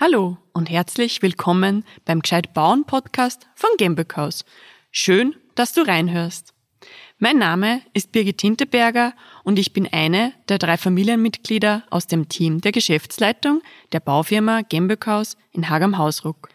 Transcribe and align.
Hallo 0.00 0.38
und 0.52 0.70
herzlich 0.70 1.22
willkommen 1.22 1.84
beim 2.04 2.20
Gescheit 2.20 2.52
Bauen 2.52 2.84
Podcast 2.84 3.46
von 3.54 3.70
Gemböckhaus. 3.78 4.44
Schön, 4.90 5.36
dass 5.54 5.72
du 5.72 5.82
reinhörst. 5.82 6.52
Mein 7.18 7.38
Name 7.38 7.80
ist 7.92 8.10
Birgit 8.10 8.40
Hinteberger 8.40 9.14
und 9.44 9.56
ich 9.56 9.72
bin 9.72 9.86
eine 9.90 10.34
der 10.48 10.58
drei 10.58 10.76
Familienmitglieder 10.76 11.84
aus 11.90 12.08
dem 12.08 12.28
Team 12.28 12.60
der 12.60 12.72
Geschäftsleitung 12.72 13.62
der 13.92 14.00
Baufirma 14.00 14.62
Gemböckhaus 14.62 15.36
in 15.52 15.70
Hagam-Hausruck. 15.70 16.48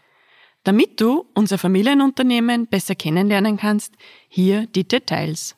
Damit 0.63 0.99
du 0.99 1.25
unser 1.33 1.57
Familienunternehmen 1.57 2.67
besser 2.67 2.95
kennenlernen 2.95 3.55
kannst, 3.55 3.93
hier 4.27 4.67
die 4.67 4.85
Details. 4.85 5.55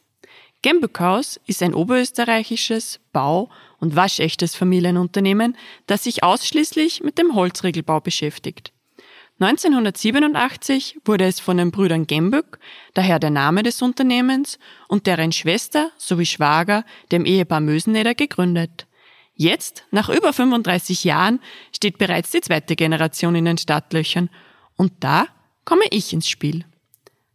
Gemböckhaus 0.62 1.40
ist 1.48 1.64
ein 1.64 1.74
oberösterreichisches 1.74 3.00
Bau- 3.12 3.50
und 3.82 3.98
waschechtes 3.98 4.56
Familienunternehmen, 4.56 5.58
das 5.88 6.06
sich 6.06 6.24
ausschließlich 6.24 7.04
mit 7.04 7.18
dem 7.18 7.36
Holzregelbau 7.36 8.00
beschäftigt. 8.00 8.72
1987 9.42 11.00
wurde 11.04 11.26
es 11.26 11.40
von 11.40 11.58
den 11.58 11.72
Brüdern 11.72 12.06
Gembück, 12.06 12.60
daher 12.94 13.18
der 13.18 13.32
Name 13.32 13.64
des 13.64 13.82
Unternehmens, 13.82 14.60
und 14.88 15.08
deren 15.08 15.32
Schwester 15.32 15.90
sowie 15.98 16.28
Schwager, 16.28 16.86
dem 17.12 17.26
Ehepaar 17.26 17.60
Möseneder, 17.60 18.14
gegründet. 18.14 18.86
Jetzt, 19.34 19.86
nach 19.90 20.10
über 20.10 20.32
35 20.32 21.04
Jahren, 21.04 21.40
steht 21.76 21.98
bereits 21.98 22.30
die 22.30 22.42
zweite 22.42 22.76
Generation 22.76 23.34
in 23.34 23.46
den 23.46 23.58
Startlöchern. 23.58 24.30
Und 24.78 24.94
da 25.00 25.26
komme 25.66 25.86
ich 25.90 26.14
ins 26.14 26.30
Spiel. 26.30 26.66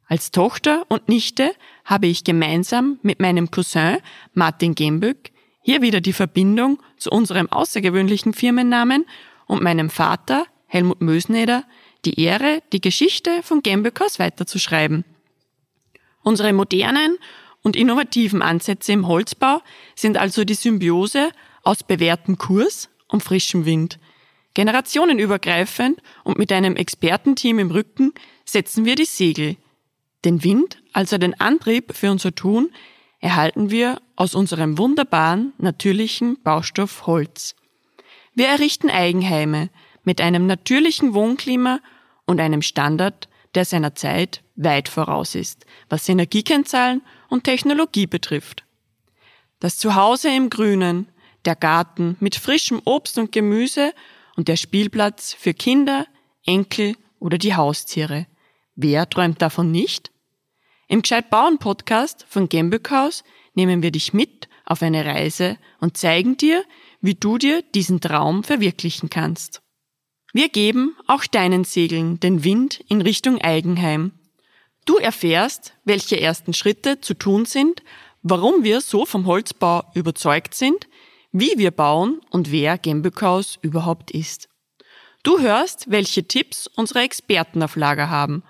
Als 0.06 0.30
Tochter 0.30 0.84
und 0.88 1.08
Nichte 1.08 1.50
habe 1.84 2.06
ich 2.06 2.22
gemeinsam 2.22 3.00
mit 3.02 3.18
meinem 3.18 3.50
Cousin 3.50 3.98
Martin 4.34 4.76
Gembück 4.76 5.30
hier 5.66 5.82
wieder 5.82 6.00
die 6.00 6.12
Verbindung 6.12 6.80
zu 6.96 7.10
unserem 7.10 7.50
außergewöhnlichen 7.50 8.34
Firmennamen 8.34 9.04
und 9.46 9.64
meinem 9.64 9.90
Vater 9.90 10.46
Helmut 10.68 11.00
Mösneder 11.00 11.64
die 12.04 12.22
Ehre, 12.22 12.62
die 12.72 12.80
Geschichte 12.80 13.42
von 13.42 13.64
Gemböckers 13.64 14.20
weiterzuschreiben. 14.20 15.04
Unsere 16.22 16.52
modernen 16.52 17.18
und 17.62 17.74
innovativen 17.74 18.42
Ansätze 18.42 18.92
im 18.92 19.08
Holzbau 19.08 19.60
sind 19.96 20.18
also 20.18 20.44
die 20.44 20.54
Symbiose 20.54 21.30
aus 21.64 21.82
bewährtem 21.82 22.38
Kurs 22.38 22.88
und 23.08 23.24
frischem 23.24 23.64
Wind. 23.64 23.98
Generationenübergreifend 24.54 26.00
und 26.22 26.38
mit 26.38 26.52
einem 26.52 26.76
Expertenteam 26.76 27.58
im 27.58 27.72
Rücken 27.72 28.14
setzen 28.44 28.84
wir 28.84 28.94
die 28.94 29.04
Segel. 29.04 29.56
Den 30.24 30.44
Wind, 30.44 30.80
also 30.92 31.18
den 31.18 31.40
Antrieb 31.40 31.92
für 31.92 32.12
unser 32.12 32.32
Tun, 32.36 32.70
erhalten 33.26 33.70
wir 33.70 34.00
aus 34.14 34.36
unserem 34.36 34.78
wunderbaren, 34.78 35.52
natürlichen 35.58 36.40
Baustoff 36.44 37.08
Holz. 37.08 37.56
Wir 38.36 38.46
errichten 38.46 38.88
Eigenheime 38.88 39.68
mit 40.04 40.20
einem 40.20 40.46
natürlichen 40.46 41.12
Wohnklima 41.12 41.80
und 42.24 42.40
einem 42.40 42.62
Standard, 42.62 43.28
der 43.56 43.64
seiner 43.64 43.96
Zeit 43.96 44.44
weit 44.54 44.88
voraus 44.88 45.34
ist, 45.34 45.66
was 45.88 46.08
Energiekennzahlen 46.08 47.02
und 47.28 47.42
Technologie 47.42 48.06
betrifft. 48.06 48.64
Das 49.58 49.76
Zuhause 49.76 50.28
im 50.28 50.48
Grünen, 50.48 51.08
der 51.46 51.56
Garten 51.56 52.16
mit 52.20 52.36
frischem 52.36 52.80
Obst 52.84 53.18
und 53.18 53.32
Gemüse 53.32 53.92
und 54.36 54.46
der 54.46 54.56
Spielplatz 54.56 55.34
für 55.34 55.52
Kinder, 55.52 56.06
Enkel 56.44 56.94
oder 57.18 57.38
die 57.38 57.56
Haustiere. 57.56 58.28
Wer 58.76 59.10
träumt 59.10 59.42
davon 59.42 59.72
nicht? 59.72 60.12
Im 60.88 61.02
Gescheit 61.02 61.30
Bauen 61.30 61.58
Podcast 61.58 62.24
von 62.28 62.48
Gembückhaus 62.48 63.24
nehmen 63.54 63.82
wir 63.82 63.90
dich 63.90 64.12
mit 64.12 64.48
auf 64.64 64.82
eine 64.82 65.04
Reise 65.04 65.58
und 65.80 65.96
zeigen 65.96 66.36
dir, 66.36 66.64
wie 67.00 67.14
du 67.14 67.38
dir 67.38 67.62
diesen 67.74 68.00
Traum 68.00 68.44
verwirklichen 68.44 69.10
kannst. 69.10 69.62
Wir 70.32 70.48
geben 70.48 70.94
auch 71.08 71.24
deinen 71.24 71.64
Segeln 71.64 72.20
den 72.20 72.44
Wind 72.44 72.84
in 72.86 73.02
Richtung 73.02 73.40
Eigenheim. 73.40 74.12
Du 74.84 74.96
erfährst, 74.98 75.74
welche 75.84 76.20
ersten 76.20 76.54
Schritte 76.54 77.00
zu 77.00 77.14
tun 77.14 77.46
sind, 77.46 77.82
warum 78.22 78.62
wir 78.62 78.80
so 78.80 79.06
vom 79.06 79.26
Holzbau 79.26 79.82
überzeugt 79.94 80.54
sind, 80.54 80.86
wie 81.32 81.54
wir 81.56 81.72
bauen 81.72 82.20
und 82.30 82.52
wer 82.52 82.78
Gembückhaus 82.78 83.58
überhaupt 83.60 84.12
ist. 84.12 84.48
Du 85.24 85.40
hörst, 85.40 85.90
welche 85.90 86.28
Tipps 86.28 86.68
unsere 86.68 87.00
Experten 87.00 87.60
auf 87.64 87.74
Lager 87.74 88.08
haben, 88.08 88.44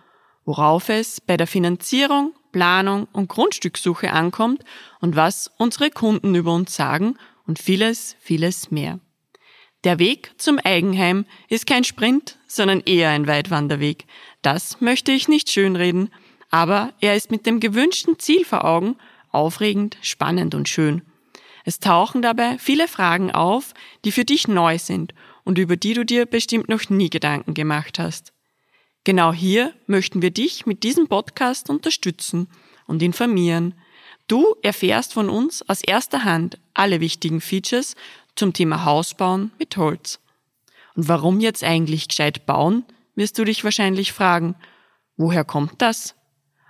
worauf 0.47 0.89
es 0.89 1.21
bei 1.21 1.37
der 1.37 1.47
Finanzierung, 1.47 2.33
Planung 2.53 3.07
und 3.12 3.29
Grundstückssuche 3.29 4.12
ankommt 4.12 4.65
und 5.01 5.15
was 5.15 5.51
unsere 5.59 5.91
Kunden 5.91 6.34
über 6.34 6.55
uns 6.55 6.75
sagen 6.75 7.19
und 7.47 7.59
vieles, 7.59 8.17
vieles 8.21 8.71
mehr. 8.71 8.99
Der 9.85 9.99
Weg 9.99 10.33
zum 10.39 10.59
Eigenheim 10.59 11.27
ist 11.49 11.67
kein 11.67 11.85
Sprint, 11.85 12.39
sondern 12.49 12.81
eher 12.81 13.11
ein 13.11 13.27
Weitwanderweg. 13.27 14.06
Das 14.41 14.81
möchte 14.81 15.12
ich 15.12 15.29
nicht 15.29 15.51
schönreden, 15.51 16.11
aber 16.51 16.95
er 17.01 17.15
ist 17.15 17.31
mit 17.31 17.45
dem 17.45 17.61
gewünschten 17.61 18.19
Ziel 18.19 18.45
vor 18.45 18.65
Augen 18.65 18.97
aufregend, 19.31 19.99
spannend 20.01 20.55
und 20.55 20.69
schön. 20.69 21.03
Es 21.65 21.81
tauchen 21.81 22.23
dabei 22.23 22.59
viele 22.59 22.89
Fragen 22.89 23.33
auf, 23.33 23.75
die 24.05 24.12
für 24.12 24.25
dich 24.25 24.49
neu 24.49 24.79
sind 24.79 25.12
und 25.45 25.59
über 25.59 25.77
die 25.77 25.95
du 25.95 26.05
dir 26.05 26.25
bestimmt 26.25 26.69
noch 26.69 26.89
nie 26.89 27.11
Gedanken 27.11 27.55
gemacht 27.55 27.99
hast. 27.99 28.33
Genau 29.06 29.33
hier 29.33 29.72
möchten 29.87 30.21
wir 30.21 30.33
dich 30.33 30.67
mit 30.67 30.83
diesem 30.83 31.06
Podcast 31.06 31.71
unterstützen 31.71 32.49
und 32.89 33.05
informieren. 33.05 33.75
Du 34.27 34.56
erfährst 34.65 35.12
von 35.12 35.31
uns 35.31 35.62
aus 35.69 35.81
erster 35.81 36.25
Hand 36.25 36.59
alle 36.75 36.99
wichtigen 37.00 37.41
Features 37.41 37.94
zum 38.34 38.53
Thema 38.53 38.84
Hausbauen 38.84 39.53
mit 39.61 39.77
Holz. 39.77 40.19
Und 40.97 41.06
warum 41.06 41.39
jetzt 41.39 41.62
eigentlich 41.62 42.09
gescheit 42.09 42.47
bauen, 42.47 42.84
wirst 43.15 43.39
du 43.39 43.44
dich 43.44 43.62
wahrscheinlich 43.62 44.12
fragen. 44.12 44.56
Woher 45.17 45.44
kommt 45.44 45.81
das? 45.81 46.17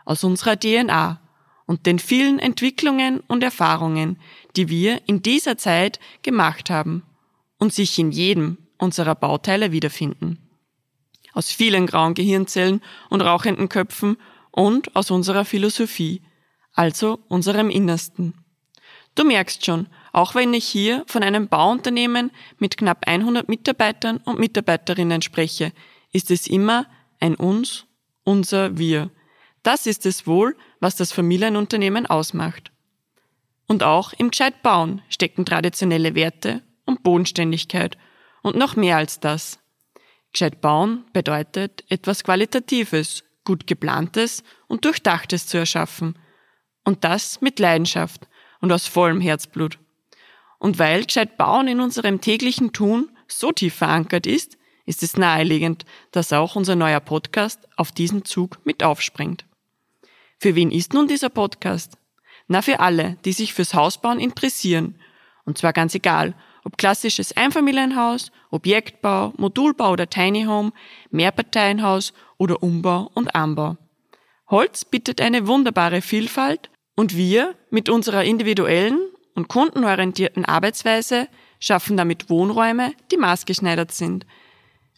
Aus 0.05 0.23
unserer 0.23 0.61
DNA 0.61 1.19
und 1.65 1.87
den 1.87 1.99
vielen 1.99 2.39
Entwicklungen 2.39 3.21
und 3.29 3.43
Erfahrungen, 3.45 4.19
die 4.57 4.69
wir 4.69 5.01
in 5.09 5.23
dieser 5.23 5.57
Zeit 5.57 6.01
gemacht 6.21 6.69
haben 6.69 7.03
und 7.57 7.73
sich 7.73 7.99
in 7.99 8.11
jedem 8.11 8.59
unserer 8.77 9.15
Bauteile 9.15 9.73
wiederfinden. 9.73 10.46
Aus 11.37 11.53
vielen 11.53 11.87
grauen 11.87 12.15
Gehirnzellen 12.15 12.81
und 13.11 13.21
rauchenden 13.21 13.69
Köpfen 13.69 14.17
und 14.53 14.97
aus 14.97 15.11
unserer 15.11 15.45
Philosophie, 15.45 16.23
also 16.73 17.19
unserem 17.29 17.69
Innersten. 17.69 18.33
Du 19.15 19.23
merkst 19.23 19.63
schon, 19.67 19.89
auch 20.15 20.35
wenn 20.35 20.55
ich 20.55 20.65
hier 20.65 21.05
von 21.07 21.23
einem 21.23 21.49
Bauunternehmen 21.49 22.31
mit 22.59 22.79
knapp 22.79 23.07
100 23.07 23.51
Mitarbeitern 23.51 24.17
und 24.25 24.39
Mitarbeiterinnen 24.39 25.21
spreche, 25.21 25.73
ist 26.11 26.31
es 26.31 26.47
immer 26.47 26.87
ein 27.21 27.35
uns, 27.35 27.85
unser 28.25 28.79
wir. 28.79 29.11
Das 29.63 29.85
ist 29.85 30.07
es 30.07 30.27
wohl, 30.27 30.57
was 30.81 30.97
das 30.97 31.13
Familienunternehmen 31.13 32.07
ausmacht. 32.07 32.73
Und 33.67 33.83
auch 33.83 34.15
im 34.15 34.31
Gescheit 34.31 34.63
bauen 34.63 35.03
stecken 35.11 35.45
traditionelle 35.45 36.15
Werte 36.15 36.63
und 36.87 37.03
Bodenständigkeit 37.03 37.99
und 38.43 38.57
noch 38.57 38.75
mehr 38.75 38.97
als 38.97 39.21
das. 39.21 39.59
Gescheit 40.37 40.61
bauen 40.61 41.07
bedeutet, 41.15 41.83
etwas 41.89 42.23
Qualitatives, 42.23 43.25
gut 43.47 43.67
geplantes 43.67 44.45
und 44.67 44.85
durchdachtes 44.85 45.47
zu 45.47 45.57
erschaffen. 45.57 46.19
Und 46.85 47.05
das 47.05 47.41
mit 47.41 47.59
Leidenschaft 47.59 48.29
und 48.61 48.71
aus 48.71 48.87
vollem 48.87 49.23
Herzblut. 49.23 49.79
Und 50.59 50.79
weil 50.79 51.07
gescheit 51.07 51.39
Bauen 51.39 51.69
in 51.69 51.81
unserem 51.81 52.21
täglichen 52.21 52.75
Tun 52.75 53.09
so 53.27 53.51
tief 53.51 53.77
verankert 53.77 54.27
ist, 54.27 54.59
ist 54.85 55.03
es 55.03 55.17
naheliegend, 55.17 55.87
dass 56.11 56.35
auch 56.35 56.55
unser 56.55 56.77
neuer 56.77 57.01
Podcast 57.01 57.67
auf 57.79 57.91
diesen 57.91 58.27
Zug 58.27 58.59
mit 58.67 58.83
aufspringt. 58.83 59.47
Für 60.39 60.55
wen 60.55 60.71
ist 60.71 60.93
nun 60.93 61.09
dieser 61.09 61.31
Podcast? 61.31 61.97
Na, 62.47 62.61
für 62.61 62.81
alle, 62.81 63.17
die 63.25 63.33
sich 63.33 63.55
fürs 63.55 63.73
Hausbauen 63.73 64.21
interessieren. 64.21 65.01
Und 65.47 65.57
zwar 65.57 65.73
ganz 65.73 65.95
egal, 65.95 66.35
ob 66.67 66.77
klassisches 66.77 67.37
Einfamilienhaus, 67.37 68.33
Objektbau, 68.51 69.33
Modulbau 69.37 69.93
oder 69.93 70.11
Tiny 70.11 70.45
Home, 70.45 70.73
Mehrparteienhaus 71.11 72.13
oder 72.39 72.61
Umbau 72.61 73.09
und 73.15 73.37
Anbau. 73.37 73.77
Holz 74.51 74.85
bietet 74.85 75.21
eine 75.21 75.47
wunderbare 75.47 76.03
Vielfalt 76.03 76.71
und 76.97 77.17
wir 77.17 77.55
mit 77.71 77.89
unserer 77.89 78.25
individuellen 78.25 78.99
und 79.37 79.49
kundenorientierten 79.49 80.45
Arbeitsweise 80.45 81.29
schaffen 81.61 81.97
damit 81.97 82.31
Wohnräume, 82.31 82.93
die 83.13 83.17
maßgeschneidert 83.17 83.93
sind. 83.93 84.27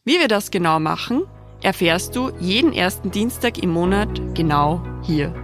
Wie 0.05 0.19
wir 0.19 0.29
das 0.29 0.51
genau 0.51 0.81
machen, 0.81 1.25
erfährst 1.63 2.17
du 2.17 2.31
jeden 2.41 2.73
ersten 2.73 3.11
Dienstag 3.11 3.63
im 3.63 3.71
Monat 3.71 4.09
genau 4.35 4.83
hier 5.05 5.35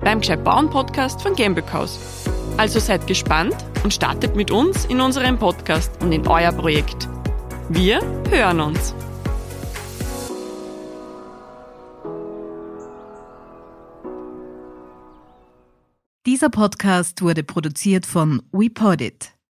beim 0.00 0.20
Gescheit 0.20 0.44
Bauen 0.44 0.70
Podcast 0.70 1.20
von 1.20 1.34
Gambelhaus. 1.34 2.23
Also 2.56 2.78
seid 2.78 3.06
gespannt 3.06 3.56
und 3.82 3.92
startet 3.92 4.36
mit 4.36 4.50
uns 4.50 4.84
in 4.86 5.00
unserem 5.00 5.38
Podcast 5.38 5.90
und 6.02 6.12
in 6.12 6.26
euer 6.26 6.52
Projekt. 6.52 7.08
Wir 7.68 8.00
hören 8.30 8.60
uns. 8.60 8.94
Dieser 16.26 16.48
Podcast 16.48 17.20
wurde 17.22 17.44
produziert 17.44 18.06
von 18.06 18.42
WePodit. 18.50 19.34